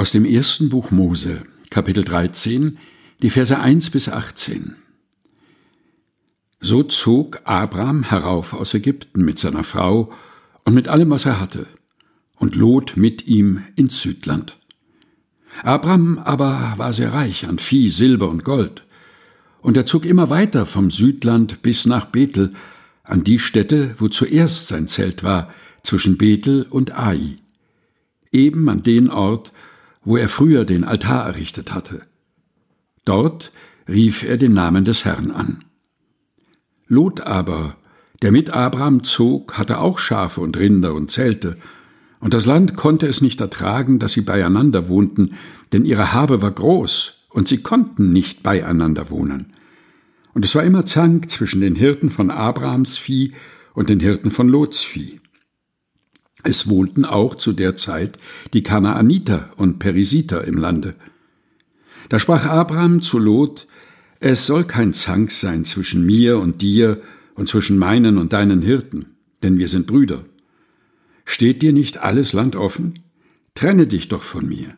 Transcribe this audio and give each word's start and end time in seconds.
Aus 0.00 0.12
dem 0.12 0.24
ersten 0.24 0.70
Buch 0.70 0.90
Mose, 0.92 1.42
Kapitel 1.68 2.04
13, 2.04 2.78
die 3.20 3.28
Verse 3.28 3.60
1 3.60 3.90
bis 3.90 4.08
18. 4.08 4.74
So 6.58 6.82
zog 6.84 7.42
Abraham 7.44 8.04
herauf 8.04 8.54
aus 8.54 8.72
Ägypten 8.72 9.26
mit 9.26 9.38
seiner 9.38 9.62
Frau 9.62 10.10
und 10.64 10.72
mit 10.72 10.88
allem, 10.88 11.10
was 11.10 11.26
er 11.26 11.38
hatte, 11.38 11.66
und 12.36 12.54
Lot 12.54 12.96
mit 12.96 13.26
ihm 13.26 13.62
ins 13.76 14.00
Südland. 14.00 14.56
Abraham 15.64 16.18
aber 16.18 16.76
war 16.78 16.94
sehr 16.94 17.12
reich 17.12 17.46
an 17.46 17.58
Vieh, 17.58 17.90
Silber 17.90 18.30
und 18.30 18.42
Gold, 18.42 18.86
und 19.60 19.76
er 19.76 19.84
zog 19.84 20.06
immer 20.06 20.30
weiter 20.30 20.64
vom 20.64 20.90
Südland 20.90 21.60
bis 21.60 21.84
nach 21.84 22.06
Bethel, 22.06 22.54
an 23.02 23.22
die 23.22 23.38
Stätte, 23.38 23.96
wo 23.98 24.08
zuerst 24.08 24.68
sein 24.68 24.88
Zelt 24.88 25.22
war, 25.22 25.52
zwischen 25.82 26.16
Bethel 26.16 26.62
und 26.70 26.96
Ai, 26.98 27.36
eben 28.32 28.66
an 28.70 28.82
den 28.82 29.10
Ort, 29.10 29.52
wo 30.02 30.16
er 30.16 30.28
früher 30.28 30.64
den 30.64 30.84
Altar 30.84 31.26
errichtet 31.26 31.72
hatte. 31.72 32.02
Dort 33.04 33.52
rief 33.88 34.22
er 34.22 34.36
den 34.36 34.52
Namen 34.52 34.84
des 34.84 35.04
Herrn 35.04 35.30
an. 35.30 35.64
Lot 36.86 37.20
aber, 37.20 37.76
der 38.22 38.32
mit 38.32 38.50
Abraham 38.50 39.04
zog, 39.04 39.56
hatte 39.58 39.78
auch 39.78 39.98
Schafe 39.98 40.40
und 40.40 40.58
Rinder 40.58 40.94
und 40.94 41.10
Zelte, 41.10 41.54
und 42.20 42.34
das 42.34 42.44
Land 42.44 42.76
konnte 42.76 43.06
es 43.06 43.22
nicht 43.22 43.40
ertragen, 43.40 43.98
dass 43.98 44.12
sie 44.12 44.20
beieinander 44.20 44.88
wohnten, 44.88 45.32
denn 45.72 45.86
ihre 45.86 46.12
Habe 46.12 46.42
war 46.42 46.50
groß, 46.50 47.14
und 47.30 47.48
sie 47.48 47.62
konnten 47.62 48.12
nicht 48.12 48.42
beieinander 48.42 49.08
wohnen. 49.08 49.54
Und 50.34 50.44
es 50.44 50.54
war 50.54 50.62
immer 50.62 50.84
Zank 50.84 51.30
zwischen 51.30 51.60
den 51.60 51.74
Hirten 51.74 52.10
von 52.10 52.30
Abrahams 52.30 52.98
Vieh 52.98 53.32
und 53.74 53.88
den 53.88 54.00
Hirten 54.00 54.30
von 54.30 54.48
Lots 54.48 54.84
Vieh. 54.84 55.20
Es 56.42 56.68
wohnten 56.68 57.04
auch 57.04 57.34
zu 57.34 57.52
der 57.52 57.76
Zeit 57.76 58.18
die 58.52 58.62
Kanaaniter 58.62 59.50
und 59.56 59.78
Perisiter 59.78 60.44
im 60.44 60.58
Lande. 60.58 60.94
Da 62.08 62.18
sprach 62.18 62.46
Abraham 62.46 63.02
zu 63.02 63.18
Lot, 63.18 63.66
es 64.20 64.46
soll 64.46 64.64
kein 64.64 64.92
Zank 64.92 65.30
sein 65.30 65.64
zwischen 65.64 66.04
mir 66.04 66.38
und 66.38 66.62
dir 66.62 67.00
und 67.34 67.48
zwischen 67.48 67.78
meinen 67.78 68.18
und 68.18 68.32
deinen 68.32 68.62
Hirten, 68.62 69.06
denn 69.42 69.58
wir 69.58 69.68
sind 69.68 69.86
Brüder. 69.86 70.24
Steht 71.24 71.62
dir 71.62 71.72
nicht 71.72 71.98
alles 71.98 72.32
Land 72.32 72.56
offen? 72.56 73.00
Trenne 73.54 73.86
dich 73.86 74.08
doch 74.08 74.22
von 74.22 74.48
mir. 74.48 74.76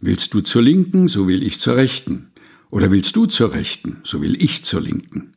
Willst 0.00 0.34
du 0.34 0.40
zur 0.40 0.62
Linken, 0.62 1.08
so 1.08 1.26
will 1.26 1.42
ich 1.42 1.60
zur 1.60 1.76
Rechten. 1.76 2.30
Oder 2.70 2.90
willst 2.90 3.16
du 3.16 3.26
zur 3.26 3.54
Rechten, 3.54 4.00
so 4.02 4.20
will 4.20 4.42
ich 4.42 4.64
zur 4.64 4.80
Linken. 4.80 5.34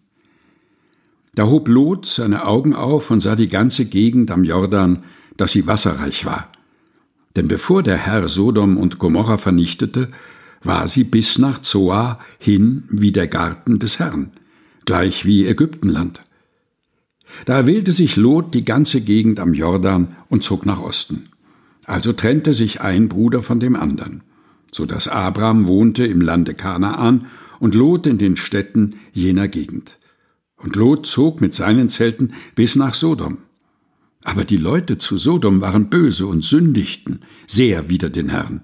Da 1.35 1.45
hob 1.45 1.67
Lot 1.67 2.05
seine 2.05 2.45
Augen 2.45 2.73
auf 2.73 3.11
und 3.11 3.21
sah 3.21 3.35
die 3.35 3.47
ganze 3.47 3.85
Gegend 3.85 4.31
am 4.31 4.43
Jordan, 4.43 5.05
dass 5.39 5.53
sie 5.53 5.67
wasserreich 5.67 6.25
war. 6.25 6.51
Denn 7.35 7.47
bevor 7.47 7.81
der 7.81 7.97
Herr 7.97 8.27
Sodom 8.27 8.75
und 8.77 8.99
Gomorra 8.99 9.37
vernichtete, 9.37 10.09
war 10.61 10.85
sie 10.87 11.05
bis 11.05 11.37
nach 11.37 11.59
Zoar 11.61 12.19
hin 12.37 12.83
wie 12.89 13.13
der 13.13 13.27
Garten 13.27 13.79
des 13.79 13.99
Herrn, 13.99 14.31
gleich 14.83 15.25
wie 15.25 15.47
Ägyptenland. 15.47 16.21
Da 17.45 17.55
erwählte 17.55 17.93
sich 17.93 18.17
Lot 18.17 18.53
die 18.53 18.65
ganze 18.65 18.99
Gegend 18.99 19.39
am 19.39 19.53
Jordan 19.53 20.15
und 20.27 20.43
zog 20.43 20.65
nach 20.65 20.81
Osten. 20.81 21.29
Also 21.85 22.11
trennte 22.11 22.53
sich 22.53 22.81
ein 22.81 23.07
Bruder 23.07 23.41
von 23.41 23.61
dem 23.61 23.77
anderen, 23.77 24.23
so 24.73 24.85
dass 24.85 25.07
Abraham 25.07 25.67
wohnte 25.67 26.05
im 26.05 26.19
Lande 26.19 26.53
Kanaan 26.53 27.27
und 27.59 27.75
Lot 27.75 28.07
in 28.07 28.17
den 28.17 28.35
Städten 28.35 28.95
jener 29.13 29.47
Gegend. 29.47 29.97
Und 30.57 30.75
Lot 30.75 31.05
zog 31.05 31.39
mit 31.39 31.53
seinen 31.53 31.87
Zelten 31.87 32.33
bis 32.55 32.75
nach 32.75 32.93
Sodom. 32.93 33.37
Aber 34.23 34.43
die 34.43 34.57
Leute 34.57 34.97
zu 34.97 35.17
Sodom 35.17 35.61
waren 35.61 35.89
böse 35.89 36.27
und 36.27 36.43
sündigten 36.43 37.21
sehr 37.47 37.89
wider 37.89 38.09
den 38.09 38.29
Herrn. 38.29 38.63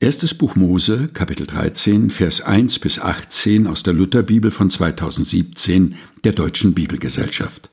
Erstes 0.00 0.34
Buch 0.34 0.54
Mose, 0.54 1.08
Kapitel 1.12 1.46
13, 1.46 2.10
Vers 2.10 2.42
1 2.42 2.78
bis 2.78 3.00
18 3.00 3.66
aus 3.66 3.82
der 3.82 3.94
Lutherbibel 3.94 4.50
von 4.50 4.70
2017 4.70 5.96
der 6.22 6.32
Deutschen 6.32 6.74
Bibelgesellschaft. 6.74 7.70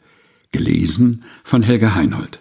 Gelesen 0.52 1.24
von 1.44 1.62
Helga 1.62 1.94
Heinold. 1.94 2.40